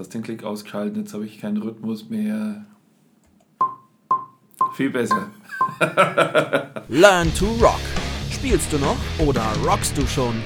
[0.00, 2.64] hast den Klick ausgeschaltet, jetzt habe ich keinen Rhythmus mehr.
[4.72, 5.28] Viel besser.
[6.88, 7.80] Learn to Rock.
[8.30, 10.42] Spielst du noch oder rockst du schon?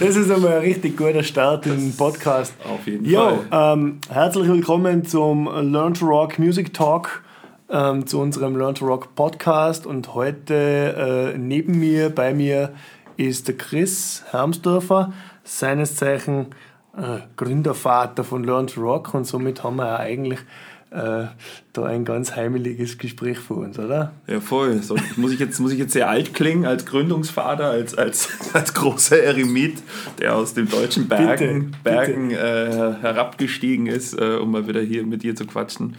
[0.00, 2.54] Das ist einmal ein richtig guter Start im Podcast.
[2.64, 3.74] Auf jeden Jo, Fall.
[3.74, 7.22] ähm, herzlich willkommen zum Learn to Rock Music Talk,
[7.68, 9.84] ähm, zu unserem Learn to Rock Podcast.
[9.84, 12.72] Und heute äh, neben mir, bei mir,
[13.18, 15.12] ist der Chris Hermsdorfer,
[15.44, 16.46] seines Zeichen
[16.96, 19.14] äh, Gründervater von Learn to Rock.
[19.14, 20.40] Und somit haben wir ja eigentlich
[20.90, 21.26] äh,
[21.72, 24.12] da ein ganz heimeliges Gespräch vor uns, oder?
[24.26, 24.82] Ja, voll.
[24.82, 28.72] So, muss, ich jetzt, muss ich jetzt sehr alt klingen als Gründungsvater, als, als, als
[28.72, 29.82] großer Eremit,
[30.18, 35.04] der aus den deutschen Bergen, Bitte, Bergen äh, herabgestiegen ist, äh, um mal wieder hier
[35.04, 35.96] mit dir zu quatschen.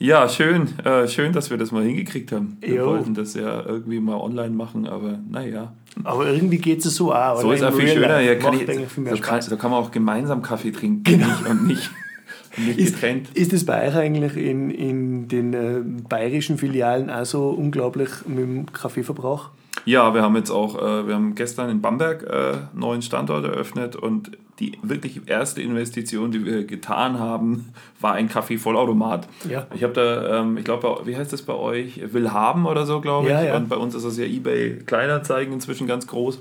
[0.00, 2.58] Ja, schön, äh, schön, dass wir das mal hingekriegt haben.
[2.60, 2.86] Wir Jo.
[2.86, 5.72] wollten das ja irgendwie mal online machen, aber naja.
[6.04, 7.40] Aber irgendwie geht es so auch.
[7.40, 8.20] So ist auch In viel schöner.
[8.20, 8.66] Ja, kann ich,
[9.10, 11.90] so, kann, so kann man auch gemeinsam Kaffee trinken und nicht, und nicht,
[12.56, 13.28] und nicht Ist, getrennt.
[13.34, 18.38] ist es bei euch eigentlich in, in den äh, bayerischen Filialen auch so unglaublich mit
[18.38, 19.50] dem Kaffeeverbrauch?
[19.84, 23.44] Ja, wir haben jetzt auch, äh, wir haben gestern in Bamberg äh, einen neuen Standort
[23.44, 29.28] eröffnet und die wirklich erste Investition, die wir getan haben, war ein Kaffee-Vollautomat.
[29.48, 29.66] Ja.
[29.74, 32.12] Ich habe da, ähm, ich glaube, wie heißt das bei euch?
[32.12, 33.32] Will haben oder so, glaube ich.
[33.32, 33.56] Ja, ja.
[33.56, 36.40] Und bei uns ist das ja eBay Kleinanzeigen inzwischen ganz groß.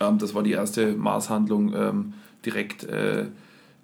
[0.00, 2.12] Ähm, das war die erste Maßhandlung ähm,
[2.44, 3.26] direkt äh,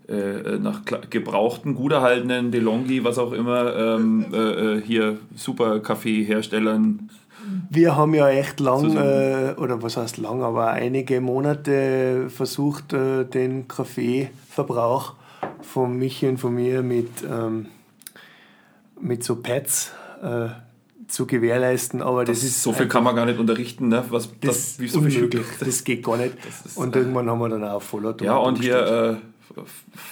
[0.09, 4.37] äh, nach kla- gebrauchten, gut erhaltenen DeLonghi, was auch immer, ähm, äh,
[4.77, 7.09] äh, hier super Kaffeeherstellern
[7.71, 13.25] Wir haben ja echt lang, äh, oder was heißt lang, aber einige Monate versucht, äh,
[13.25, 15.15] den Kaffeeverbrauch
[15.63, 17.67] von Michi und von mir mit, ähm,
[19.01, 20.49] mit so Pads äh,
[21.09, 22.01] zu gewährleisten.
[22.03, 24.05] Aber das, ist so viel kann man gar nicht unterrichten, ne?
[24.09, 25.47] Was, das das, wie ist so viel unmöglich.
[25.61, 26.35] Das geht gar nicht.
[26.65, 28.23] ist, Und irgendwann haben wir dann auch Vollautomat.
[28.35, 29.34] Ja, und hier äh,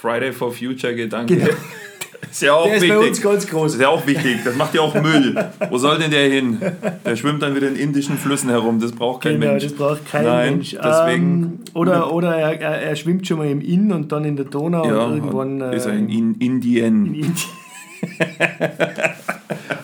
[0.01, 1.35] Friday for Future Gedanke.
[1.35, 1.47] Genau.
[2.31, 2.97] Ist ja auch Der ist wichtig.
[2.97, 3.73] bei uns ganz groß.
[3.75, 4.37] ist ja auch wichtig.
[4.45, 5.35] Das macht ja auch Müll.
[5.69, 6.57] Wo soll denn der hin?
[7.05, 8.79] Der schwimmt dann wieder in indischen Flüssen herum.
[8.79, 9.63] Das braucht kein Genau, Mensch.
[9.65, 10.71] das braucht kein Nein, Mensch.
[10.71, 11.43] Deswegen.
[11.43, 14.85] Ähm, oder oder er, er, schwimmt schon mal im Inn und dann in der Donau
[14.85, 15.73] ja, und irgendwann.
[15.73, 17.05] ist er in, in Indien.
[17.07, 17.35] in Indien.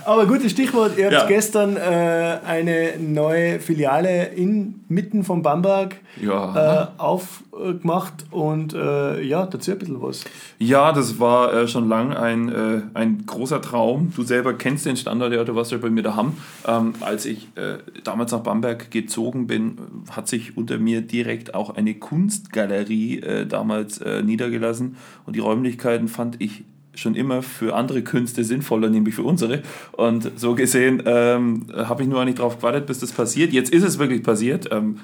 [0.09, 1.27] Aber gutes Stichwort, ihr habt Ja.
[1.27, 6.81] gestern äh, eine neue Filiale in, mitten von Bamberg Ja.
[6.81, 10.25] äh, aufgemacht und äh, ja, dazu ein bisschen was.
[10.57, 14.11] Ja, das war äh, schon lang ein, äh, ein großer Traum.
[14.15, 16.33] Du selber kennst den Standort, ja, du warst ja bei mir daheim.
[16.67, 19.77] Ähm, als ich äh, damals nach Bamberg gezogen bin,
[20.09, 24.97] hat sich unter mir direkt auch eine Kunstgalerie damals niedergelassen.
[25.27, 26.63] Und die Räumlichkeiten fand ich
[26.95, 29.61] schon immer für andere Künste sinnvoller, nämlich für unsere.
[29.93, 33.53] Und so gesehen ähm, habe ich nur nicht drauf gewartet, bis das passiert.
[33.53, 34.69] Jetzt ist es wirklich passiert.
[34.71, 34.99] Ähm,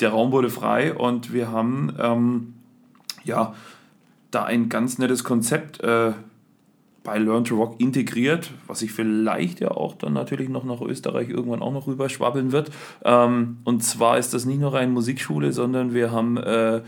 [0.00, 2.54] der Raum wurde frei und wir haben ähm,
[3.24, 3.54] ja
[4.30, 6.12] da ein ganz nettes Konzept äh,
[7.02, 11.28] bei Learn to Rock integriert, was sich vielleicht ja auch dann natürlich noch nach Österreich
[11.30, 12.70] irgendwann auch noch rüberschwabbeln wird.
[13.04, 16.82] Ähm, und zwar ist das nicht nur eine Musikschule, sondern wir haben äh,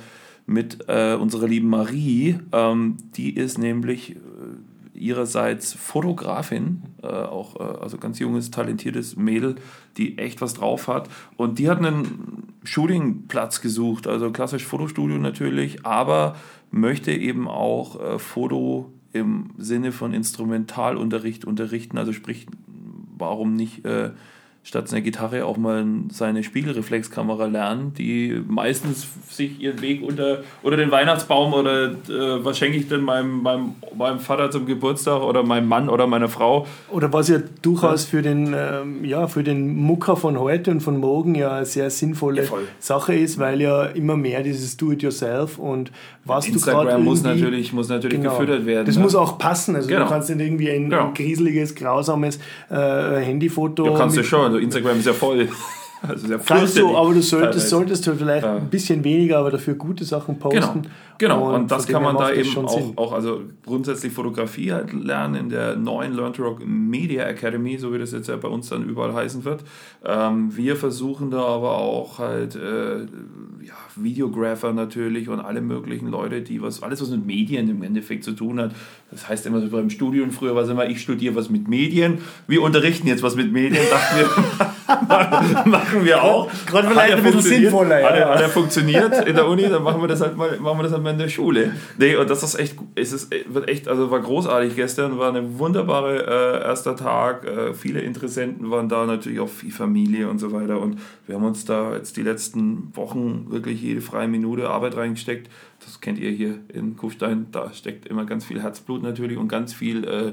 [0.47, 4.17] mit äh, unserer lieben Marie, ähm, die ist nämlich
[4.95, 9.57] ihrerseits Fotografin, äh, auch äh, also ganz junges, talentiertes Mädel,
[9.97, 11.09] die echt was drauf hat.
[11.37, 16.37] Und die hat einen Shootingplatz gesucht, also klassisch Fotostudio natürlich, aber
[16.71, 22.47] möchte eben auch äh, Foto im Sinne von Instrumentalunterricht unterrichten, also sprich,
[23.19, 24.11] warum nicht äh,
[24.65, 30.77] statt einer Gitarre auch mal seine Spiegelreflexkamera lernen, die meistens sich ihren Weg unter, unter
[30.77, 35.43] den Weihnachtsbaum oder äh, was schenke ich denn meinem, meinem, meinem Vater zum Geburtstag oder
[35.43, 36.67] meinem Mann oder meiner Frau.
[36.91, 40.97] Oder was ja durchaus für den, ähm, ja, für den Mucker von heute und von
[40.99, 42.51] morgen ja eine sehr sinnvolle Ja.
[42.79, 45.91] Sache ist, weil ja immer mehr dieses Do-it-yourself und
[46.25, 48.31] was du Instagram gerade muss natürlich, muss natürlich Genau.
[48.39, 48.87] gefüttert werden.
[48.87, 49.03] Das ne?
[49.03, 49.75] muss auch passen.
[49.75, 50.05] Also Genau.
[50.05, 51.09] du kannst nicht irgendwie ein, Genau.
[51.09, 52.39] ein gruseliges, grausames
[52.71, 53.83] äh, Handyfoto.
[53.85, 55.49] Du kannst ja mit- schon, also Instagram ist ja voll.
[56.07, 58.57] Also sehr Kannst du, aber du solltest, solltest du vielleicht Ja.
[58.57, 60.83] ein bisschen weniger, aber dafür gute Sachen Genau, posten.
[61.19, 61.55] genau.
[61.55, 65.35] Und, das von kann man da das eben auch, auch, also grundsätzlich Fotografie halt lernen
[65.37, 68.69] in der neuen Learn to Rock Media Academy, so wie das jetzt ja bei uns
[68.69, 69.63] dann überall heißen wird.
[70.05, 73.01] Ähm, wir versuchen da aber auch halt äh,
[73.65, 78.25] ja, Videographer natürlich und alle möglichen Leute, die was, alles was mit Medien im Endeffekt
[78.25, 78.73] zu tun hat.
[79.11, 82.19] Das heißt immer so beim Studium früher war es immer, ich studiere was mit Medien.
[82.49, 84.27] Wir unterrichten jetzt was mit Medien, dachten wir,
[85.67, 86.51] machen Dachten wir auch.
[86.67, 88.01] Gerade vielleicht ein bisschen sinnvoller.
[88.01, 88.09] Ja.
[88.09, 90.79] Hat, er, hat er funktioniert in der Uni, dann machen wir das halt mal, machen
[90.79, 91.73] wir das halt mal in der Schule.
[91.99, 95.59] Nee, und das ist echt, es ist, wird echt, also war großartig gestern, war eine
[95.59, 97.45] wunderbare äh, erster Tag.
[97.45, 100.81] Äh, viele Interessenten waren da, natürlich auch viel Familie und so weiter.
[100.81, 105.51] Und wir haben uns da jetzt die letzten Wochen wirklich jede freie Minute Arbeit reingesteckt.
[105.85, 107.47] Das kennt ihr hier in Kufstein.
[107.51, 110.33] Da steckt immer ganz viel Herzblut natürlich und ganz viel äh,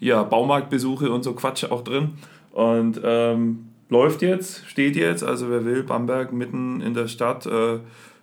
[0.00, 2.14] ja, Baumarktbesuche und so Quatsch auch drin.
[2.50, 5.24] Und ähm, läuft jetzt, steht jetzt.
[5.24, 7.46] Also wer will, Bamberg mitten in der Stadt.
[7.46, 7.78] Äh,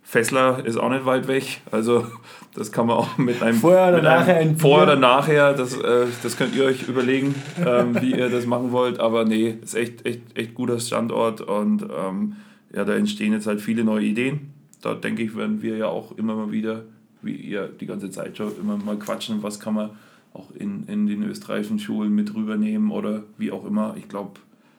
[0.07, 1.61] Fessler ist auch nicht weit weg.
[1.71, 2.05] Also
[2.53, 5.53] das kann man auch mit einem vorher oder nachher ein vorher oder nachher.
[5.53, 7.33] Das, äh, das könnt ihr euch überlegen,
[7.65, 8.99] ähm, wie ihr das machen wollt.
[8.99, 12.35] Aber nee, ist echt echt echt guter Standort und ähm,
[12.73, 14.53] ja, da entstehen jetzt halt viele neue Ideen.
[14.81, 16.83] Da denke ich, werden wir ja auch immer mal wieder,
[17.23, 19.89] wie ihr die ganze Zeit schon immer mal quatschen, was kann man
[20.33, 23.95] auch in, in den österreichischen Schulen mit rübernehmen oder wie auch immer.
[23.97, 24.33] Ich glaube,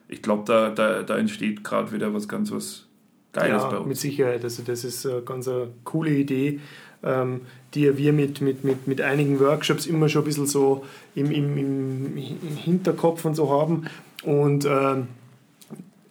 [0.08, 2.86] ich glaube, da, da, da entsteht gerade wieder was ganz was
[3.32, 3.88] Geiles ja, bei uns.
[3.88, 4.44] Mit Sicherheit.
[4.44, 6.60] Also das ist eine ganz eine coole Idee,
[7.02, 7.42] ähm,
[7.74, 12.16] die wir mit, mit, mit, mit einigen Workshops immer schon ein bisschen so im, im,
[12.16, 13.86] im Hinterkopf und so haben.
[14.22, 15.08] Und ähm,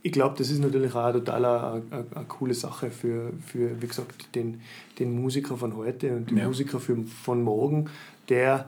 [0.03, 3.87] ich glaube, das ist natürlich auch total eine, eine, eine, coole Sache für, für, wie
[3.87, 4.61] gesagt, den,
[4.99, 6.45] den Musiker von heute und den ja.
[6.45, 7.89] Musiker für, von morgen,
[8.29, 8.65] der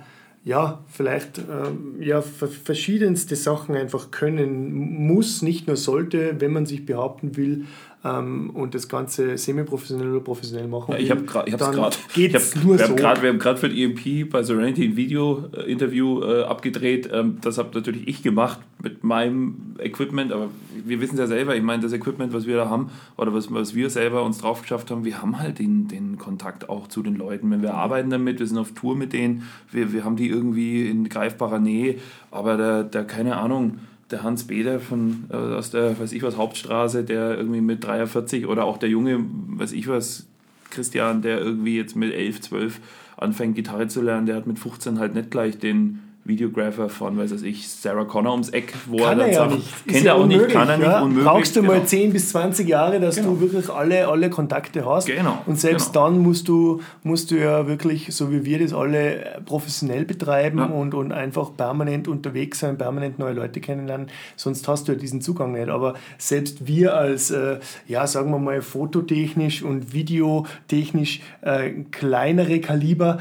[0.47, 6.85] ja, vielleicht ähm, ja, verschiedenste Sachen einfach können muss, nicht nur sollte, wenn man sich
[6.85, 7.65] behaupten will
[8.07, 10.95] ähm, und das Ganze semi-professionell oder professionell machen will.
[10.95, 12.97] Ja, ich habe gerade, ich gerade, ich hab, nur wir so.
[13.03, 17.09] Haben wir haben gerade für die EMP bei Serenity ein Video-Interview äh, abgedreht.
[17.11, 20.49] Ähm, das habe natürlich ich gemacht mit meinem Equipment, aber
[20.85, 21.55] wir wissen es ja selber.
[21.55, 24.61] Ich meine, das Equipment, was wir da haben oder was, was wir selber uns drauf
[24.61, 27.49] geschafft haben, wir haben halt den, den Kontakt auch zu den Leuten.
[27.51, 30.87] Wenn wir arbeiten damit, wir sind auf Tour mit denen, wir, wir haben die irgendwie
[30.87, 31.95] in greifbarer Nähe,
[32.31, 33.79] aber da, da keine Ahnung
[34.11, 38.47] der Hans Beder von, äh, aus der, weiß ich was, Hauptstraße, der irgendwie mit 43
[38.47, 40.27] oder auch der junge, weiß ich was,
[40.69, 42.79] Christian, der irgendwie jetzt mit 11, 12
[43.17, 47.41] anfängt, Gitarre zu lernen, der hat mit 15 halt nicht gleich den Videographer von, weiß
[47.43, 49.87] ich, Sarah Connor ums Eck, wo kann er dann er sagt, nicht.
[49.87, 51.01] kennt er auch unmöglich, nicht, kann er nicht, ja?
[51.01, 51.25] unmöglich.
[51.25, 51.73] Brauchst du genau.
[51.73, 53.29] mal 10 bis 20 Jahre, dass genau.
[53.29, 55.07] du wirklich alle, alle Kontakte hast.
[55.07, 55.41] Genau.
[55.45, 56.05] Und selbst genau.
[56.05, 60.65] dann musst du, musst du ja wirklich, so wie wir das alle professionell betreiben ja.
[60.65, 65.21] und, und einfach permanent unterwegs sein, permanent neue Leute kennenlernen, sonst hast du ja diesen
[65.21, 65.69] Zugang nicht.
[65.69, 73.19] Aber selbst wir als, äh, ja, sagen wir mal, fototechnisch und videotechnisch äh, kleinere Kaliber,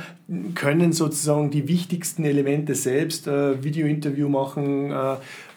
[0.56, 2.95] können sozusagen die wichtigsten Elemente selbst,
[3.26, 5.16] äh, Videointerview machen, äh,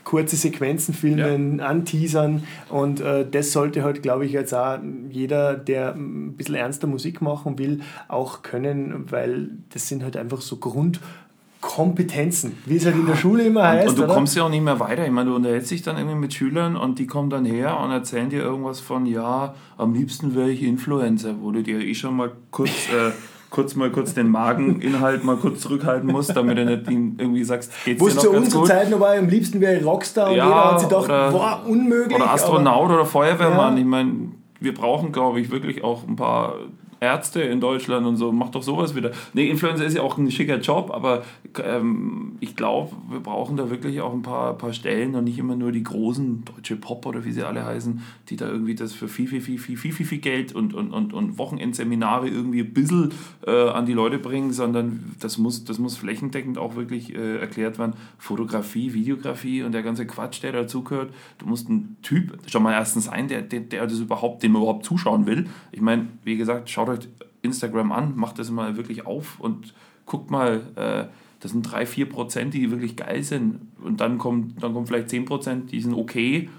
[0.09, 1.65] kurze Sequenzen filmen, ja.
[1.65, 4.79] anteasern und äh, das sollte halt, glaube ich, jetzt auch
[5.11, 10.41] jeder, der ein bisschen ernster Musik machen will, auch können, weil das sind halt einfach
[10.41, 13.83] so Grundkompetenzen, wie es halt in der Schule immer heißt.
[13.83, 14.13] Und, und du oder?
[14.15, 15.05] kommst ja auch nicht mehr weiter.
[15.05, 17.91] Ich meine, du unterhältst dich dann irgendwie mit Schülern und die kommen dann her und
[17.91, 22.15] erzählen dir irgendwas von, ja, am liebsten wäre ich Influencer, wo du dir eh schon
[22.15, 23.11] mal kurz äh,
[23.49, 28.01] kurz mal kurz den Mageninhalt mal kurz zurückhalten musst, damit du nicht irgendwie sagst, geht's
[28.01, 30.71] Wo dir noch zu unserer Zeit noch war, am liebsten wäre Rockstar und ja, jeder
[30.71, 32.15] hat sich gedacht, oder, boah, unmöglich.
[32.15, 33.75] Oder Astronaut oder Feuerwehrmann.
[33.75, 33.79] Ja.
[33.79, 34.13] Ich meine,
[34.59, 36.55] wir brauchen, glaube ich, wirklich auch ein paar
[36.99, 39.11] Ärzte in Deutschland und so, mach doch sowas wieder.
[39.33, 41.23] Nee, Influencer ist ja auch ein schicker Job, aber
[41.63, 45.55] ähm, ich glaube, wir brauchen da wirklich auch ein paar, paar Stellen und nicht immer
[45.55, 49.07] nur die großen deutsche Pop oder wie sie alle heißen, die da irgendwie das für
[49.07, 52.73] viel, viel, viel, viel, viel, viel, viel Geld und, und, und, und Wochenendseminare irgendwie ein
[52.73, 53.13] bisschen
[53.47, 57.79] äh, an die Leute bringen, sondern das muss, das muss flächendeckend auch wirklich äh, erklärt
[57.79, 57.93] werden.
[58.17, 61.13] Fotografie, Videografie und der ganze Quatsch, der dazugehört.
[61.37, 64.85] Du musst ein Typ schon mal erstens sein, der, der, der das überhaupt, dem überhaupt
[64.85, 65.47] zuschauen will.
[65.71, 67.07] Ich meine, wie gesagt, schaut euch
[67.41, 69.73] Instagram an, macht das mal wirklich auf und
[70.05, 71.05] guckt mal, äh,
[71.39, 73.61] das sind drei, vier Prozent, die wirklich geil sind.
[73.81, 76.49] Und dann kommen, dann kommen vielleicht zehn Prozent, die sind okay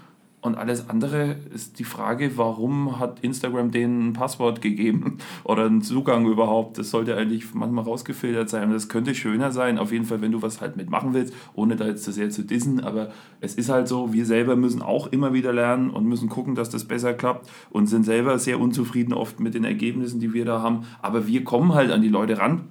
[0.41, 5.83] und alles andere ist die Frage, warum hat Instagram denen ein Passwort gegeben oder einen
[5.83, 6.79] Zugang überhaupt?
[6.79, 8.71] Das sollte eigentlich manchmal rausgefiltert sein.
[8.71, 11.85] Das könnte schöner sein, auf jeden Fall, wenn du was halt mitmachen willst, ohne da
[11.85, 12.79] jetzt zu sehr zu dissen.
[12.79, 16.55] Aber es ist halt so, wir selber müssen auch immer wieder lernen und müssen gucken,
[16.55, 20.45] dass das besser klappt und sind selber sehr unzufrieden oft mit den Ergebnissen, die wir
[20.45, 20.87] da haben.
[21.03, 22.61] Aber wir kommen halt an die Leute ran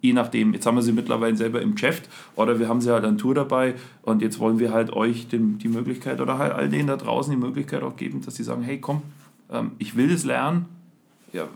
[0.00, 3.04] je nachdem, jetzt haben wir sie mittlerweile selber im Geschäft oder wir haben sie halt
[3.04, 6.68] an Tour dabei und jetzt wollen wir halt euch dem, die Möglichkeit oder halt all
[6.68, 9.02] denen da draußen die Möglichkeit auch geben, dass sie sagen, hey komm,
[9.50, 10.66] ähm, ich will das lernen,
[11.32, 11.48] ja,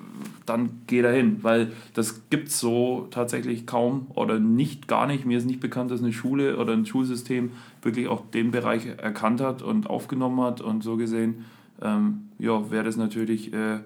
[0.44, 5.25] dann geh dahin, weil das gibt es so tatsächlich kaum oder nicht, gar nicht.
[5.25, 9.40] Mir ist nicht bekannt, dass eine Schule oder ein Schulsystem wirklich auch den Bereich erkannt
[9.40, 11.46] hat und aufgenommen hat und so gesehen,
[11.80, 13.52] ähm, ja, wäre das natürlich...
[13.52, 13.80] Äh,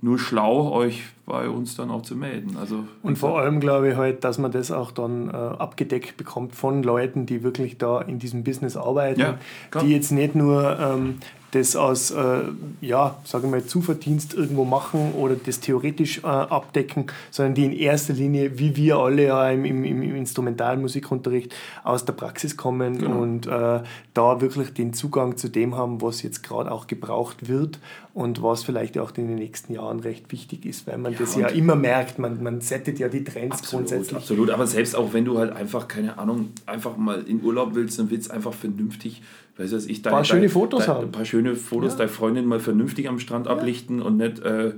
[0.00, 2.56] nur schlau, euch bei uns dann auch zu melden.
[2.58, 6.54] Also, Und vor allem glaube ich halt, dass man das auch dann äh, abgedeckt bekommt
[6.54, 9.38] von Leuten, die wirklich da in diesem Business arbeiten, Ja,
[9.82, 11.16] die jetzt nicht nur ähm,
[11.50, 12.42] das aus, äh,
[12.82, 17.72] ja, sagen wir mal, Zuverdienst irgendwo machen oder das theoretisch äh, abdecken, sondern die in
[17.72, 23.20] erster Linie, wie wir alle ja im, im, im Instrumentalmusikunterricht aus der Praxis kommen Genau.
[23.20, 23.80] und äh,
[24.14, 27.78] da wirklich den Zugang zu dem haben, was jetzt gerade auch gebraucht wird
[28.18, 31.46] und was vielleicht auch in den nächsten Jahren recht wichtig ist, weil man das ja
[31.46, 34.18] immer merkt, man, man settet ja die Trends Absolut, grundsätzlich.
[34.18, 34.50] absolut.
[34.50, 38.10] Aber selbst auch wenn du halt einfach, keine Ahnung, einfach mal in Urlaub willst, dann
[38.10, 39.22] willst du einfach vernünftig,
[39.56, 41.04] weißt du, was ich, dein, Paar schöne dein, Fotos dein, haben.
[41.04, 41.98] Ein paar schöne Fotos, Ja.
[41.98, 44.72] deine Freundin mal vernünftig am Strand ablichten und nicht äh,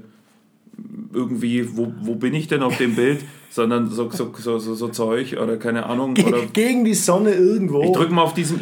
[1.11, 5.39] irgendwie, wo, wo bin ich denn auf dem Bild, sondern so, so, so, so, Zeug
[5.43, 6.11] oder keine Ahnung.
[6.11, 7.83] Oder Ge gegen die Sonne irgendwo.
[7.85, 8.61] ich drücke mal auf diesen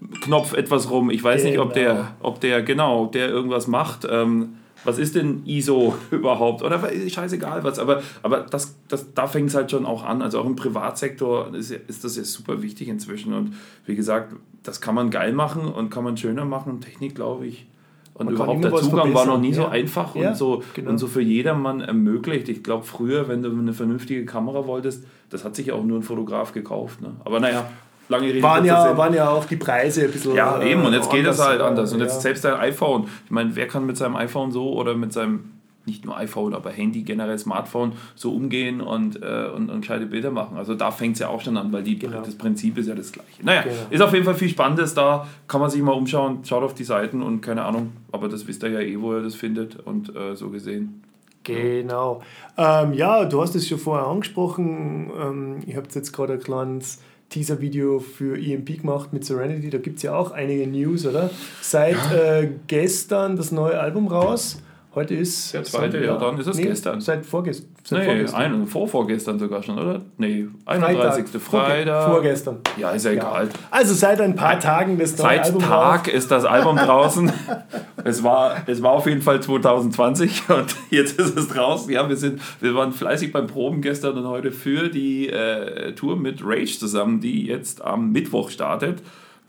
[0.00, 1.10] ISO-Knopf etwas rum.
[1.10, 1.94] Ich weiß nicht, ob Genau.
[1.94, 4.06] der, ob der, genau, ob der irgendwas macht.
[4.10, 6.62] Ähm, was ist denn ISO überhaupt?
[6.62, 7.78] Oder scheißegal was.
[7.78, 10.20] Aber, aber das, das, da fängt es halt schon auch an.
[10.20, 13.32] Also auch im Privatsektor ist, ist das ja super wichtig inzwischen.
[13.32, 13.54] Und
[13.86, 16.80] wie gesagt, das kann man geil machen und kann man schöner machen.
[16.80, 17.66] Technik, glaube ich.
[18.12, 19.70] Und Man überhaupt der Zugang war noch nie so ja.
[19.70, 20.90] einfach Ja, und, so, genau.
[20.90, 22.48] und so für jedermann ermöglicht.
[22.48, 26.04] Ich glaube, früher, wenn du eine vernünftige Kamera wolltest, das hat sich auch nur ein
[26.04, 27.00] Fotograf gekauft.
[27.02, 27.16] Ne?
[27.24, 27.68] Aber naja,
[28.08, 28.42] lange Rede.
[28.42, 30.34] waren, ja, waren ja auch die Preise ein bisschen.
[30.34, 31.92] Ja, äh, eben, und jetzt geht es halt äh, anders.
[31.92, 32.06] Und ja.
[32.06, 33.08] jetzt selbst dein iPhone.
[33.24, 35.50] Ich meine, wer kann mit seinem iPhone so oder mit seinem,
[35.86, 40.30] nicht nur iPhone, aber Handy, generell Smartphone, so umgehen und, äh, und, und gescheite Bilder
[40.30, 40.56] machen?
[40.56, 42.22] Also da fängt es ja auch schon an, weil die, Genau.
[42.22, 43.42] das Prinzip ist ja das gleiche.
[43.44, 43.74] Naja, Genau.
[43.90, 45.26] ist auf jeden Fall viel Spannendes da.
[45.46, 48.62] Kann man sich mal umschauen, schaut auf die Seiten und keine Ahnung, aber das wisst
[48.62, 51.02] ihr ja eh, wo ihr das findet und äh, so gesehen.
[51.42, 52.22] Genau.
[52.56, 55.10] Ähm, ja, du hast es schon vorher angesprochen.
[55.20, 57.02] Ähm, ihr habt jetzt gerade ein kleines
[57.34, 59.68] Teaser-Video für EMP gemacht mit Serenity.
[59.70, 61.30] Da gibt es ja auch einige News, oder?
[61.60, 64.60] Seit äh, gestern das neue Album raus.
[64.94, 65.52] Heute ist.
[65.52, 67.00] Der zweite, ja, dann ist es gestern.
[67.00, 68.40] Seit, vorgest seit Nee, vorgestern.
[68.40, 70.02] ein, vor, vorgestern sogar schon, oder?
[70.18, 71.26] Nee, 31.
[71.42, 72.08] Vorge- Freitag.
[72.12, 72.58] Vorgestern.
[72.76, 73.48] Ja, ist ja egal.
[73.72, 76.14] Also seit ein paar Tagen das neue Seit Album Tag raus.
[76.14, 77.32] ist das Album draußen.
[78.04, 81.90] es, war, es war auf jeden Fall 2020 und jetzt ist es draußen.
[81.90, 86.16] Ja, wir, sind, wir waren fleißig beim Proben gestern und heute für die äh, Tour
[86.16, 89.02] mit Rage zusammen, die jetzt am Mittwoch startet.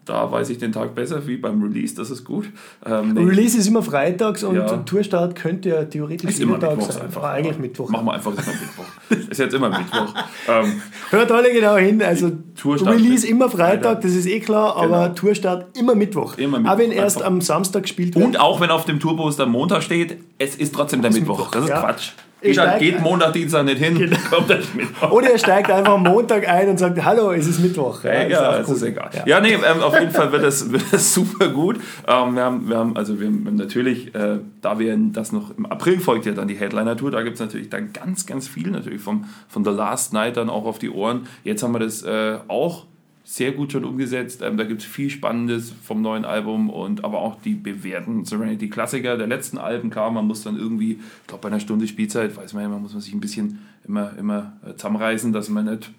[0.05, 2.45] Da weiß ich den Tag besser wie beim Release, das ist gut.
[2.85, 4.77] Ähm, Release ist immer freitags und Ja.
[4.77, 7.01] Tourstart könnte ja theoretisch ist immer Mittwoch sein.
[7.03, 7.23] einfach.
[7.23, 7.89] Eigentlich Mittwoch.
[7.89, 9.29] Machen wir einfach immer Mittwoch.
[9.31, 10.13] Ist jetzt immer Mittwoch.
[10.47, 12.03] ähm, Hört alle genau hin.
[12.03, 15.13] Also Tourstart Release immer Freitag, das ist eh klar, aber Genau.
[15.15, 16.37] Tourstart immer Mittwoch.
[16.37, 17.27] Immer Mittwoch, Aber wenn erst einfach.
[17.27, 18.23] am Samstag gespielt wird.
[18.23, 21.37] und auch wenn auf dem Tourbus der Montag steht, es ist trotzdem der Mittwoch.
[21.39, 21.79] Mittwoch, Das ist ja.
[21.81, 22.11] Quatsch.
[22.41, 25.09] Ich Geht, halt- steig- geht Montag, Dienstag nicht hin, kommt der Mittwoch.
[25.11, 28.03] Oder er steigt einfach Montag ein und sagt, hallo, es ist Mittwoch.
[28.03, 29.09] Ja, ist egal, auch es ist egal.
[29.13, 29.23] Ja.
[29.25, 31.77] Ja, nee, ähm, auf jeden Fall wird das, wird das super gut.
[32.07, 35.65] Ähm, wir, haben, wir haben, also wir haben natürlich, äh, da wir das noch im
[35.65, 39.01] April folgt ja dann die Headliner-Tour, da gibt es natürlich dann ganz, ganz viel natürlich
[39.01, 41.27] vom, von The Last Night dann auch auf die Ohren.
[41.43, 42.85] Jetzt haben wir das äh, auch
[43.27, 44.41] sehr gut schon umgesetzt.
[44.43, 49.17] Ähm, da gibt es viel Spannendes vom neuen Album und aber auch die bewährten Serenity-Klassiker
[49.17, 49.89] der letzten Alben.
[49.89, 50.91] Klar, man muss dann irgendwie,
[51.21, 53.59] ich glaube bei einer Stunde Spielzeit, weiß man ja, man muss man sich ein bisschen
[53.87, 55.89] immer, immer äh, zusammenreißen, dass man nicht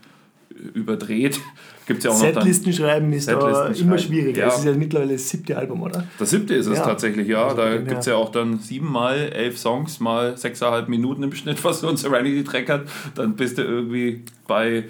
[0.74, 1.40] überdreht.
[1.86, 2.34] Gibt ja auch noch dann.
[2.34, 4.42] Setlisten schreiben ist Setlisten immer schwieriger.
[4.42, 4.48] ja.
[4.48, 6.04] Es ist ja mittlerweile das siebte Album, oder?
[6.18, 6.84] Das siebte ist es Ja.
[6.84, 7.44] tatsächlich, ja.
[7.44, 11.32] Also da gibt es ja auch dann sieben mal elf Songs, mal sechseinhalb Minuten im
[11.32, 12.82] Schnitt, was so ein Serenity-Track hat.
[13.14, 14.84] Dann bist du irgendwie bei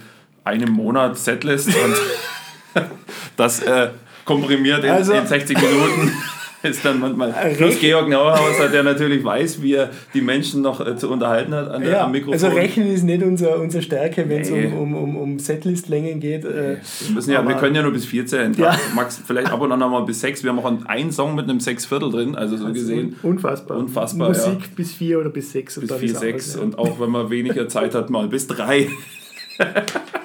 [0.46, 2.82] einem Monat Setlist und
[3.36, 3.88] das äh,
[4.24, 6.12] komprimiert in, Also- in 60 Minuten.
[6.62, 7.30] Ist dann manchmal.
[7.56, 11.68] Plus Georg Nauhaus, der natürlich weiß, wie er die Menschen noch äh, zu unterhalten hat
[11.70, 12.32] an der, Ja, am Mikrofon.
[12.32, 14.66] also Rechnen ist nicht unser, unsere Stärke, wenn es Nee.
[14.66, 16.44] um, um, um, um Setlistlängen geht.
[16.44, 18.54] Äh, Wir, müssen ja, wir können ja nur bis 14.
[18.54, 18.76] Ja.
[18.96, 20.42] Max, vielleicht ab und an noch mal bis 6.
[20.42, 23.16] Wir haben auch einen Song mit einem Sechsviertel drin, also so gesehen.
[23.22, 23.76] Unfassbar.
[23.76, 25.76] Unfassbar, Musik bis vier oder bis sechs.
[25.76, 26.62] und bis dann 4, ist 6 alles, ja.
[26.62, 28.88] und auch wenn man weniger Zeit hat, mal bis 3.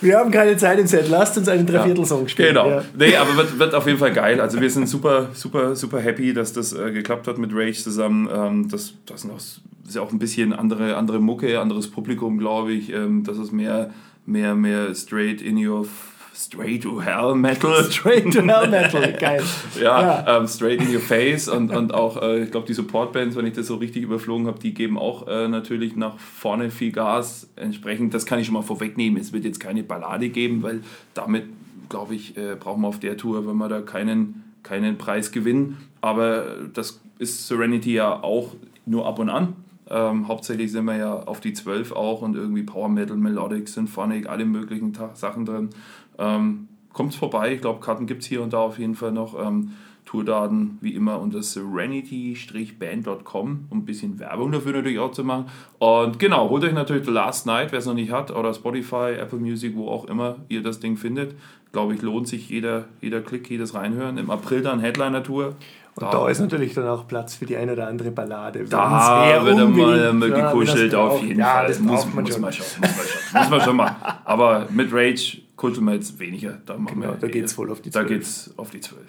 [0.00, 1.08] Wir haben keine Zeit im Set.
[1.08, 2.48] Lasst uns einen Dreiviertelsong spielen.
[2.48, 2.68] Genau.
[2.68, 2.84] Ja.
[2.96, 4.40] Nee, aber wird, wird auf jeden Fall geil.
[4.40, 8.28] Also wir sind super, super, super happy, dass das äh, geklappt hat mit Rage zusammen.
[8.32, 9.60] Ähm, das, das sind auch, ist
[9.94, 12.92] ja auch ein bisschen andere, andere Mucke, anderes Publikum, glaube ich.
[12.92, 13.90] Ähm, das ist mehr,
[14.26, 15.86] mehr, mehr straight in your
[16.34, 17.84] straight to hell Metal.
[17.90, 19.12] Straight to Hell Metal.
[19.18, 19.42] Geil.
[19.80, 23.46] Ja, Ähm, straight in your face und, und auch, äh, ich glaube, die Support-Bands, wenn
[23.46, 27.48] ich das so richtig überflogen habe, die geben auch äh, natürlich nach vorne viel Gas.
[27.56, 29.20] Entsprechend, das kann ich schon mal vorwegnehmen.
[29.20, 30.80] Es wird jetzt keine Ballade geben, weil
[31.14, 31.44] damit,
[31.88, 35.76] glaube ich, äh, brauchen wir auf der Tour, wenn wir da keinen, keinen Preis gewinnen.
[36.00, 38.54] Aber das ist Serenity ja auch
[38.86, 39.54] nur ab und an.
[39.90, 44.28] Ähm, hauptsächlich sind wir ja auf die 12 auch und irgendwie Power Metal, Melodic, Symphonic,
[44.28, 45.70] alle möglichen Ta Sachen drin.
[46.18, 49.34] Ähm, Kommt vorbei, ich glaube, Karten gibt es hier und da auf jeden Fall noch.
[49.38, 49.72] Ähm,
[50.04, 55.46] Tourdaten wie immer unter serenity-band.com, um ein bisschen Werbung dafür natürlich auch zu machen.
[55.78, 59.14] Und genau, holt euch natürlich The Last Night, wer es noch nicht hat, oder Spotify,
[59.18, 61.34] Apple Music, wo auch immer ihr das Ding findet.
[61.72, 64.18] Glaube ich, lohnt sich jeder, jeder Klick, jedes Reinhören.
[64.18, 65.56] Im April dann Headliner-Tour.
[65.96, 68.64] Und da, da, ist natürlich dann auch Platz für die eine oder andere Ballade.
[68.64, 71.68] Da wird mal, mal gekuschelt, ja, auf jeden ja, Fall.
[71.68, 72.66] Das muss, man, muss, man schon.
[72.80, 73.40] muss man schon.
[73.40, 73.96] muss man schon mal.
[74.24, 76.58] Aber mit Rage wir jetzt weniger.
[76.66, 78.06] Da, genau, da geht es voll auf die 12.
[78.06, 79.00] Da geht's auf die 12.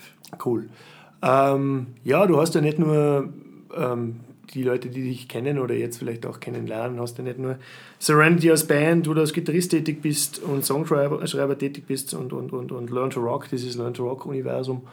[0.44, 0.70] Cool.
[1.22, 3.30] Ähm, ja, du hast ja nicht nur
[3.76, 4.20] ähm,
[4.54, 7.58] die Leute, die dich kennen oder jetzt vielleicht auch kennenlernen, hast du nicht nur
[8.00, 12.34] Serenity als Band, wo du als Gitarrist tätig bist und Songschreiber Schreiber tätig bist und,
[12.34, 14.84] und, und, und Learn to Rock, dieses Learn to Rock-Universum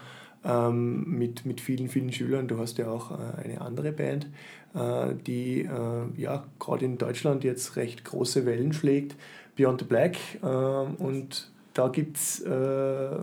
[0.45, 2.49] ähm, mit, mit vielen, vielen Schülern.
[2.49, 4.27] Du hast ja auch äh, eine andere Band,
[4.75, 9.17] äh, die äh, ja gerade in Deutschland jetzt recht große Wellen schlägt,
[9.57, 10.17] Beyond the Black.
[10.43, 13.17] Ähm, und da gibt es äh,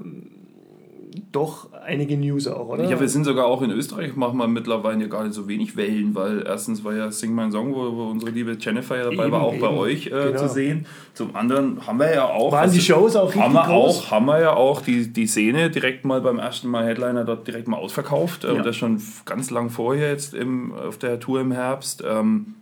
[1.31, 2.83] doch einige News auch, oder?
[2.83, 5.75] Ja, wir sind sogar auch in Österreich, machen wir mittlerweile ja gar nicht so wenig
[5.75, 9.23] Wellen, weil erstens war ja Sing My Song, wo, wo unsere liebe Jennifer ja dabei
[9.23, 9.61] eben, war, auch eben.
[9.61, 10.37] bei euch äh, genau.
[10.37, 10.85] zu sehen.
[11.13, 12.51] Zum anderen haben wir ja auch...
[12.51, 14.05] Waren die Shows auch haben wir groß?
[14.05, 17.47] Auch, haben wir ja auch die, die Szene direkt mal beim ersten Mal Headliner dort
[17.47, 18.43] direkt mal ausverkauft.
[18.43, 18.53] Äh, ja.
[18.53, 22.03] Und das schon ganz lang vorher jetzt im, auf der Tour im Herbst.
[22.07, 22.55] Ähm,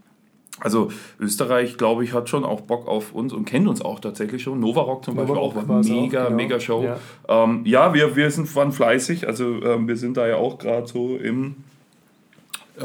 [0.59, 4.41] also Österreich, glaube ich, hat schon auch Bock auf uns und kennt uns auch tatsächlich
[4.41, 4.59] schon.
[4.59, 6.35] Nova Rock zum Nova Beispiel auch war mega, auch, genau.
[6.35, 6.83] mega Show.
[6.83, 6.97] Ja,
[7.27, 9.27] ähm, ja wir, wir sind waren fleißig.
[9.27, 11.57] Also ähm, wir sind da ja auch gerade so im,
[12.79, 12.83] äh,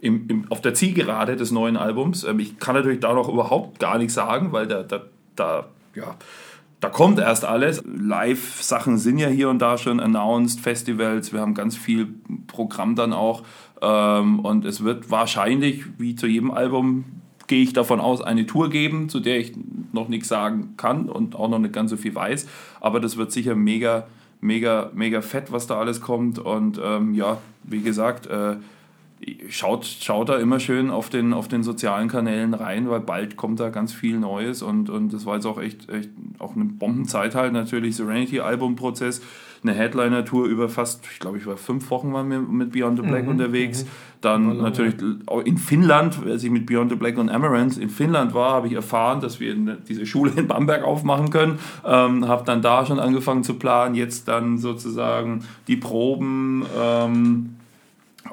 [0.00, 2.24] im, im, auf der Zielgerade des neuen Albums.
[2.24, 5.02] Ähm, ich kann natürlich da noch überhaupt gar nichts sagen, weil da, da,
[5.36, 6.16] da ja,
[6.84, 7.82] da kommt erst alles.
[7.86, 12.08] Live-Sachen sind ja hier und da schon announced, Festivals, wir haben ganz viel
[12.46, 13.42] Programm dann auch.
[13.84, 17.04] Ähm, und es wird wahrscheinlich, wie zu jedem Album,
[17.46, 19.52] gehe ich davon aus, eine Tour geben, zu der ich
[19.92, 22.48] noch nichts sagen kann und auch noch nicht ganz so viel weiß.
[22.80, 24.06] Aber das wird sicher mega,
[24.40, 26.38] mega, mega fett, was da alles kommt.
[26.38, 28.56] Und ähm, ja, wie gesagt, äh,
[29.50, 33.60] schaut, schaut da immer schön auf den, auf den sozialen Kanälen rein, weil bald kommt
[33.60, 37.34] da ganz viel Neues und, und das war jetzt auch echt, echt auch eine Bombenzeit
[37.34, 39.20] halt natürlich, Serenity-Album-Prozess,
[39.64, 43.02] eine Headliner-Tour über fast, ich glaube, ich war fünf Wochen waren wir mit Beyond the
[43.02, 43.84] Black mhm, unterwegs.
[43.84, 43.88] Mhm.
[44.20, 44.94] Dann natürlich
[45.44, 48.72] in Finnland, als ich mit Beyond the Black und Amaranth in Finnland war, habe ich
[48.72, 51.58] erfahren, dass wir diese Schule in Bamberg aufmachen können.
[51.84, 56.64] Ähm, habe dann da schon angefangen zu planen, jetzt dann sozusagen die Proben.
[56.80, 57.56] Ähm,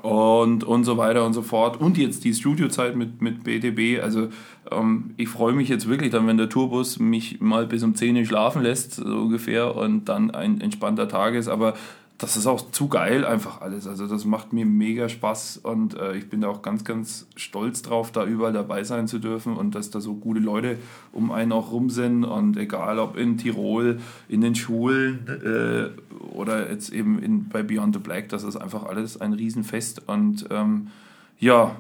[0.02, 1.80] und, und so weiter und so fort.
[1.80, 4.02] Und jetzt die Studiozeit mit, mit BTB.
[4.02, 4.30] Also
[4.72, 8.18] ähm, ich freue mich jetzt wirklich dann, wenn der Tourbus mich mal bis um 10
[8.18, 11.48] Uhr schlafen lässt, so ungefähr, und dann ein entspannter Tag ist.
[11.48, 11.76] Aber
[12.22, 13.88] das ist auch zu geil einfach alles.
[13.88, 17.82] Also das macht mir mega Spaß und äh, ich bin da auch ganz, ganz stolz
[17.82, 20.78] drauf, da überall dabei sein zu dürfen und dass da so gute Leute
[21.12, 26.70] um einen auch rum sind und egal ob in Tirol, in den Schulen äh, oder
[26.70, 30.90] jetzt eben in, bei Beyond the Black, das ist einfach alles ein Riesenfest und ähm,
[31.40, 31.76] ja,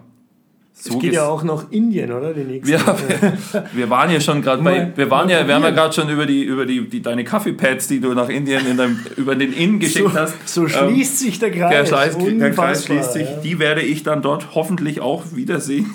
[0.74, 2.34] so es geht ja auch nach Indien, oder?
[2.34, 2.72] Die nächste.
[2.72, 5.94] Ja, wir, wir waren ja schon gerade bei, wir waren ja, wir haben ja gerade
[5.94, 9.36] schon über die über die, die deine Kaffeepads, die du nach Indien in deinem, über
[9.36, 10.50] den Inn geschickt so, hast.
[10.50, 11.70] So schließt ähm, sich der Kreis.
[11.70, 13.30] Der, Kreis, der Kreis schließt sich.
[13.30, 13.38] Ja.
[13.44, 15.94] Die werde ich dann dort hoffentlich auch wiedersehen.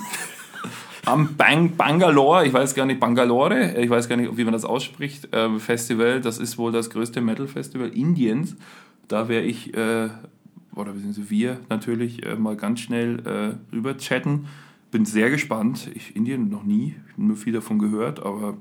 [1.05, 4.65] Am Bang Bangalore, ich weiß gar nicht, Bangalore, ich weiß gar nicht, wie man das
[4.65, 8.57] ausspricht, äh, Festival, das ist wohl das größte Metal-Festival Indiens.
[9.07, 10.09] Da wäre ich, äh,
[10.75, 14.47] oder beziehungsweise wir natürlich, äh, mal ganz schnell äh, rüber chatten
[14.97, 15.91] bin sehr gespannt.
[15.93, 18.55] Ich Indien noch nie, nur viel davon gehört, aber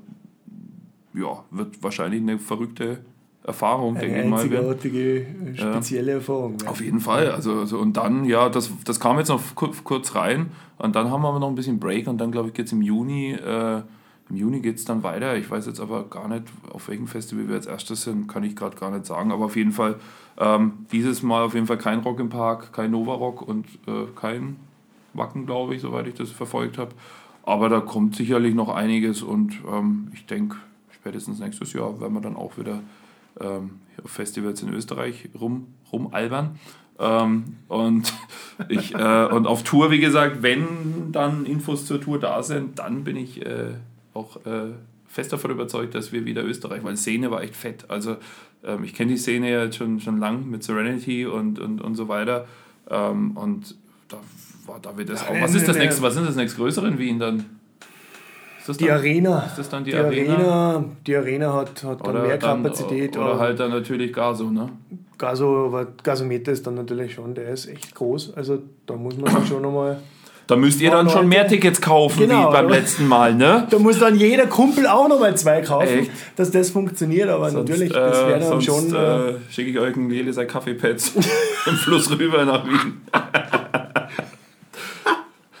[1.14, 2.98] ja, wird wahrscheinlich eine verrückte
[3.42, 4.42] Erfahrung, eine denke ich mal.
[4.42, 6.16] Einzigartige, äh, spezielle ja.
[6.18, 6.58] Erfahrung.
[6.66, 7.30] Auf jeden Fall.
[7.30, 11.22] Also, also, und dann, ja, das, das kam jetzt noch kurz rein und dann haben
[11.22, 13.32] wir noch ein bisschen Break und dann, glaube ich, geht es im Juni.
[13.32, 13.80] Äh,
[14.28, 15.38] im Juni geht es dann weiter.
[15.38, 18.54] Ich weiß jetzt aber gar nicht, auf welchem Festival wir als erstes sind, kann ich
[18.54, 19.32] gerade gar nicht sagen.
[19.32, 19.94] Aber auf jeden Fall
[20.36, 24.04] ähm, dieses Mal auf jeden Fall kein Rock im Park, kein Nova Rock und äh,
[24.14, 24.56] kein
[25.16, 26.92] Wacken, glaube ich, soweit ich das verfolgt habe.
[27.42, 30.56] Aber da kommt sicherlich noch einiges und ähm, ich denke,
[30.90, 32.80] spätestens nächstes Jahr werden wir dann auch wieder
[33.40, 33.70] ähm,
[34.02, 36.58] auf Festivals in Österreich rum, rumalbern.
[36.98, 38.12] Ähm, und,
[38.68, 43.04] ich, äh, und auf Tour, wie gesagt, wenn dann Infos zur Tour da sind, dann
[43.04, 43.74] bin ich äh,
[44.14, 44.72] auch äh,
[45.06, 47.88] fest davon überzeugt, dass wir wieder Österreich, weil Szene war echt fett.
[47.88, 48.16] Also
[48.64, 52.08] ähm, ich kenne die Szene ja schon, schon lang mit Serenity und, und, und so
[52.08, 52.46] weiter.
[52.90, 53.76] Ähm, und
[54.08, 54.16] da
[54.66, 55.40] war da wird das auch.
[55.40, 56.02] Was ist das nächste?
[56.02, 57.44] Was sind das nächstgrößere in Wien dann?
[58.74, 59.44] die dann, Arena.
[59.46, 60.34] Ist das dann die, die Arena?
[60.34, 60.84] Arena?
[61.06, 63.16] Die Arena hat, hat dann mehr dann, Kapazität.
[63.16, 64.70] Oder, halt dann natürlich Gaso, ne?
[65.18, 68.34] Gaso, aber Gasometer ist dann natürlich schon, der ist echt groß.
[68.36, 69.98] Also da muss man dann schon nochmal
[70.46, 72.48] Da müsst ihr dann schon mehr Tickets kaufen Genau.
[72.48, 73.66] wie beim letzten Mal, ne?
[73.70, 76.10] Da muss dann jeder Kumpel auch nochmal zwei kaufen, Echt?
[76.36, 77.30] dass das funktioniert.
[77.30, 78.94] Aber natürlich, das wäre dann sonst, schon.
[78.94, 81.14] Äh, äh, schicke ich euch ein Jelisa Kaffeepads
[81.66, 83.00] im Fluss rüber nach Wien.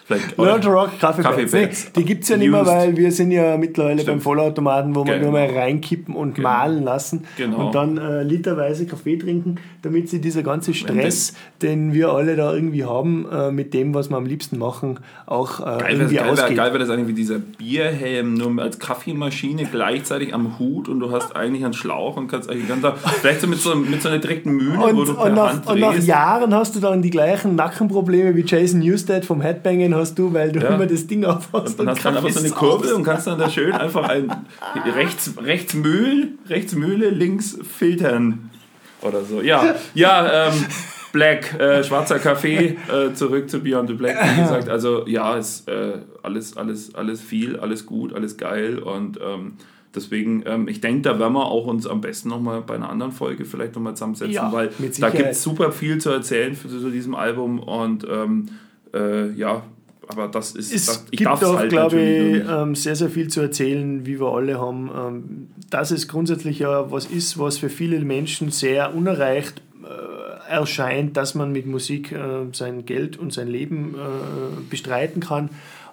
[0.06, 1.52] Vielleicht, Learn to Rock Kaffeepads.
[1.52, 5.04] Nee, die gibt es ja nicht mehr, weil wir sind ja mittlerweile beim Vollautomaten, wo
[5.04, 5.30] wir Genau.
[5.30, 7.66] nur mal reinkippen und mahlen lassen Genau.
[7.66, 12.54] und dann äh, literweise Kaffee trinken, damit sie dieser ganze Stress, den wir alle da
[12.54, 16.14] irgendwie haben, äh, mit dem, was wir am liebsten machen, auch äh, Geil wäre irgendwie
[16.16, 16.56] geil wär, ausgeht.
[16.56, 21.10] geil wär das eigentlich wie dieser Bierhelm, nur als Kaffeemaschine gleichzeitig am Hut und du
[21.10, 22.84] hast eigentlich einen Schlauch und kannst eigentlich ganz
[23.20, 25.52] vielleicht so mit so, mit so einer direkten Mühle, wo Und, du per und, nach,
[25.52, 25.98] Hand und nach.
[25.98, 30.52] Jahren hast du dann die gleichen Nackenprobleme wie Jason Newsted vom Headbangen hast du, weil
[30.52, 30.74] du Ja.
[30.74, 31.78] immer das Ding aufhast.
[31.78, 32.94] Dann hast du dann einfach so eine Kurbel saufst.
[32.94, 34.30] und kannst dann da schön einfach ein
[34.94, 38.50] rechts, rechts Mühl, rechts Mühle, links filtern
[39.02, 39.40] oder so.
[39.42, 40.64] Ja, ja, ähm,
[41.12, 44.68] Black, äh, schwarzer Kaffee, äh, zurück zu Beyond the Black, wie gesagt.
[44.68, 49.52] Also ja, ist äh, alles, alles, alles viel, alles gut, alles geil und ähm,
[49.94, 53.12] deswegen, ähm, ich denke, da werden wir auch uns am besten nochmal bei einer anderen
[53.12, 56.90] Folge vielleicht nochmal zusammensetzen, Ja, weil da gibt es super viel zu erzählen für zu
[56.90, 58.48] diesem Album und ähm,
[58.92, 59.62] äh, ja,
[60.08, 63.28] aber das ist, Es das, ich gibt auch, halt glaube ich, ähm, sehr, sehr viel
[63.28, 64.90] zu erzählen, wie wir alle haben.
[64.96, 71.16] Ähm, dass es grundsätzlich ja was ist, was für viele Menschen sehr unerreicht äh, erscheint,
[71.16, 75.50] dass man mit Musik äh, sein Geld und sein Leben äh, bestreiten kann.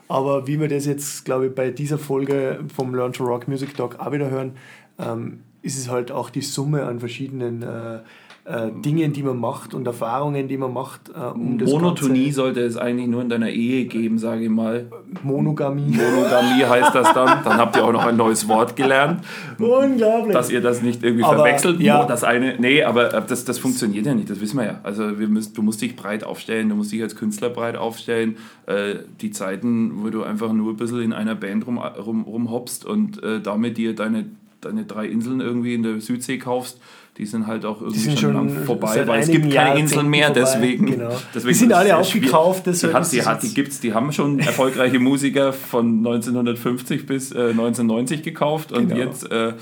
[0.08, 3.76] Aber wie wir das jetzt, glaube ich, bei dieser Folge vom Learn to Rock Music
[3.76, 4.52] Talk auch wieder hören,
[5.00, 8.00] ähm, ist es halt auch die Summe an verschiedenen äh,
[8.46, 12.60] äh, Dingen, die man macht und Erfahrungen, die man macht, äh, um Monotonie Ganze, sollte
[12.60, 14.88] es eigentlich nur in deiner Ehe geben, sage ich mal.
[15.24, 15.96] Monogamie.
[15.96, 17.42] Monogamie heißt das dann.
[17.46, 19.24] Dann habt ihr auch noch ein neues Wort gelernt,
[19.60, 20.34] Unglaublich.
[20.34, 21.80] dass ihr das nicht irgendwie Aber, verwechselt.
[21.80, 22.06] ja.
[22.06, 24.80] Das eine, nee, aber äh, das, das funktioniert ja nicht, das wissen wir ja.
[24.84, 28.36] Also wir müssen, du musst dich breit aufstellen, du musst dich als Künstler breit aufstellen.
[28.66, 32.86] Äh, die Zeiten, wo du einfach nur ein bisschen in einer Band rum, rum, rumhoppst
[32.86, 34.26] und äh, damit dir deine,
[34.60, 36.82] deine drei Inseln irgendwie in der Südsee kaufst,
[37.18, 40.28] die sind halt auch irgendwie schon, schon lang vorbei, weil es gibt keine Inseln mehr,
[40.28, 41.10] vorbei, deswegen, genau.
[41.34, 44.40] deswegen Die sind alle aufgekauft, deshalb Die, hat, die, hat, die gibt's, die haben schon
[44.40, 49.00] erfolgreiche Musiker von 1950 bis äh, 1990 gekauft und Genau.
[49.00, 49.54] jetzt äh,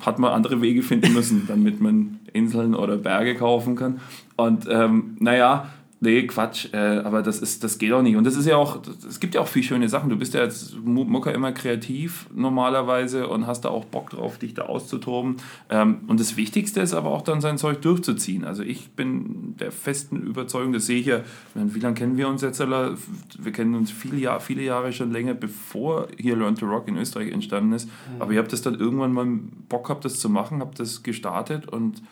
[0.00, 4.00] hat man andere Wege finden müssen, damit man Inseln oder Berge kaufen kann.
[4.36, 5.68] Und ähm, naja,
[6.02, 8.16] nee, Quatsch, äh, aber das, ist, das geht auch nicht.
[8.16, 10.10] Und das ist ja auch, es gibt ja auch viel schöne Sachen.
[10.10, 14.36] Du bist ja als Mu- Mucker immer kreativ normalerweise und hast da auch Bock drauf,
[14.38, 15.36] dich da auszutoben.
[15.70, 18.44] Ähm, und das Wichtigste ist aber auch dann sein Zeug durchzuziehen.
[18.44, 21.20] Also ich bin der festen Überzeugung, das sehe ich ja,
[21.54, 22.60] wie lange kennen wir uns jetzt?
[22.60, 22.96] alle?
[23.38, 26.96] Wir kennen uns viele, Jahr, viele Jahre schon länger, bevor hier Learn to Rock in
[26.96, 27.88] Österreich entstanden ist.
[28.18, 29.26] Aber ihr habt das dann irgendwann mal
[29.68, 32.02] Bock gehabt, das zu machen, habt das gestartet und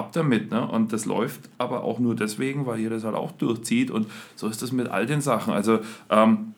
[0.00, 0.50] ab damit.
[0.50, 0.66] Ne?
[0.66, 3.90] Und das läuft aber auch nur deswegen, weil ihr das halt auch durchzieht.
[3.90, 5.52] Und so ist das mit all den Sachen.
[5.52, 6.54] Also ähm,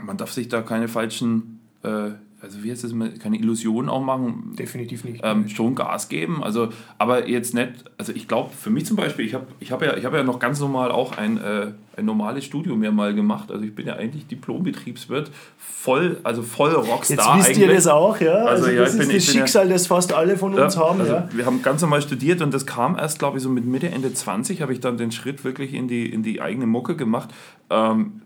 [0.00, 4.54] man darf sich da keine falschen, äh, also wie heißt das, keine Illusionen auch machen.
[4.58, 5.20] Definitiv nicht.
[5.22, 9.24] Ähm, schon Gas geben, also aber jetzt nicht, also ich glaube für mich zum Beispiel,
[9.24, 12.04] ich habe ich hab ja, ich hab ja noch ganz normal auch ein, äh, ein
[12.04, 17.36] normales Studium mir mal gemacht, also ich bin ja eigentlich Diplom-Betriebswirt, voll, also voll Rockstar
[17.38, 17.76] Jetzt wisst ihr eigentlich.
[17.76, 18.32] das auch, ja?
[18.32, 20.76] Also, Also, ja, das ist bin- das bin ja- Schicksal, das fast alle von uns
[20.76, 21.00] haben.
[21.00, 21.28] also ja?
[21.32, 24.12] Wir haben ganz normal studiert und das kam erst, glaube ich, so mit Mitte, Ende
[24.12, 27.28] 20 habe ich dann den Schritt wirklich in die, in die eigene Mucke gemacht.
[27.70, 28.22] Ähm,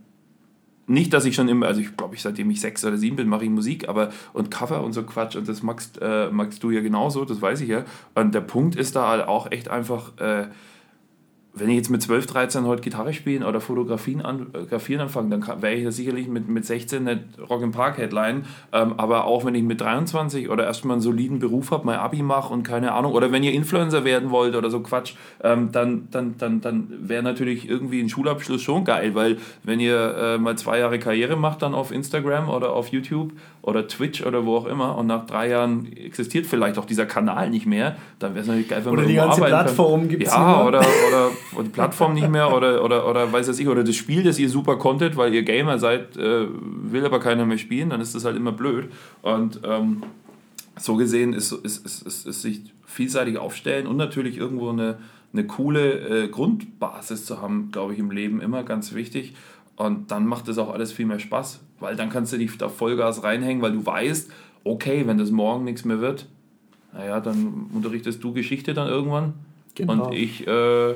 [0.87, 3.29] nicht, dass ich schon immer, also ich glaube, ich seitdem ich sechs oder sieben bin,
[3.29, 6.71] mache ich Musik, aber und Cover und so Quatsch und das magst, äh, magst du
[6.71, 7.85] ja genauso, das weiß ich ja.
[8.15, 10.47] Und der Punkt ist da halt auch echt einfach, äh,
[11.57, 15.63] wenn ich jetzt mit 12, 13 heute Gitarre spielen oder Fotografien an, äh, anfange, dann
[15.63, 18.45] werde ich das sicherlich mit, mit 16 nicht Rock im Park Headline.
[18.73, 22.23] Ähm, aber auch wenn ich mit 23 oder erstmal einen soliden Beruf habe, mein Abi
[22.23, 26.09] mache und keine Ahnung, oder wenn ihr Influencer werden wollt oder so Quatsch, ähm, dann,
[26.11, 30.59] dann, dann, dann wäre natürlich irgendwie ein Schulabschluss schon geil, weil wenn ihr äh, mal
[30.59, 34.67] zwei Jahre Karriere macht, dann auf Instagram oder auf YouTube oder Twitch oder wo auch
[34.67, 38.47] immer und nach drei Jahren existiert vielleicht auch dieser Kanal nicht mehr, dann wäre es
[38.47, 39.51] natürlich geil, wenn Oder man die irgendwo ganze.
[39.51, 40.67] Plattform Ja, nicht mehr.
[40.67, 43.97] oder, oder, oder die Plattform nicht mehr oder, oder, oder weiß das ich, oder das
[43.97, 47.91] Spiel, das ihr super konntet, weil ihr Gamer seid, äh, will aber keiner mehr spielen,
[47.91, 48.91] dann ist das halt immer blöd.
[49.23, 50.03] Und ähm,
[50.79, 54.99] so gesehen ist, ist, ist, ist, ist sich vielseitig aufstellen und natürlich irgendwo eine,
[55.33, 59.35] eine coole äh, Grundbasis zu haben, glaube ich, im Leben immer ganz wichtig.
[59.77, 62.69] Und dann macht es auch alles viel mehr Spaß, weil dann kannst du dich da
[62.69, 64.31] Vollgas reinhängen, weil du weißt,
[64.65, 66.27] okay, wenn das morgen nichts mehr wird,
[66.93, 69.35] naja, dann unterrichtest du Geschichte dann irgendwann.
[69.75, 70.07] Genau.
[70.07, 70.95] Und ich äh,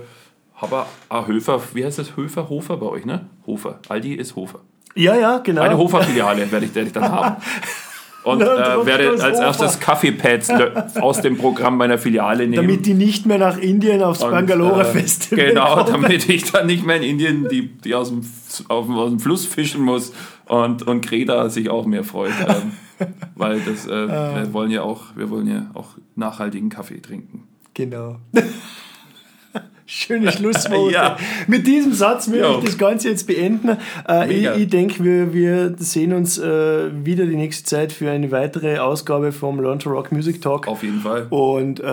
[0.60, 2.16] habe ah, Höfer, wie heißt das?
[2.16, 3.26] Höfer, Hofer bei euch, ne?
[3.46, 3.78] Hofer.
[3.88, 4.60] Aldi ist Hofer.
[4.94, 5.62] Ja, ja, genau.
[5.62, 7.36] Eine Hofer-Filiale werde ich, werde ich dann haben.
[8.24, 10.50] und äh, werde als erstes Kaffeepads
[11.00, 12.66] aus dem Programm meiner Filiale nehmen.
[12.66, 16.02] Damit die nicht mehr nach Indien aufs und, Bangalore äh, Festival Genau, kommen.
[16.02, 18.20] damit ich dann nicht mehr in Indien die, die aus, dem,
[18.68, 20.12] auf, aus dem Fluss fischen muss
[20.46, 22.32] und, und Greta sich auch mehr freut.
[22.46, 22.72] ähm,
[23.34, 24.34] weil das, äh, ah.
[24.36, 27.44] wir wollen ja auch, wir wollen ja auch nachhaltigen Kaffee trinken.
[27.72, 28.16] Genau.
[29.92, 30.94] Schöne Schlussworte.
[30.94, 31.16] ja.
[31.48, 33.76] Mit diesem Satz möchte ich das Ganze jetzt beenden.
[34.08, 38.30] Äh, ich, ich denke, wir, wir sehen uns äh, wieder die nächste Zeit für eine
[38.30, 40.68] weitere Ausgabe vom Learn to Rock Music Talk.
[40.68, 41.26] Auf jeden Fall.
[41.30, 41.84] Und äh,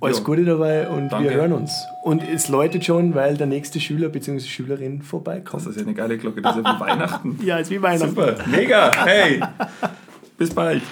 [0.00, 0.24] alles jo.
[0.24, 1.30] Gute dabei und Danke.
[1.30, 1.70] wir hören uns.
[2.02, 4.40] Und es läutet schon, weil der nächste Schüler bzw.
[4.40, 5.62] Schülerin vorbeikommt.
[5.62, 7.38] Das ist ja eine geile Glocke, das ist ja wie Weihnachten.
[7.44, 8.08] ja, ist wie Weihnachten.
[8.10, 9.40] Super, mega, hey,
[10.36, 10.82] bis bald.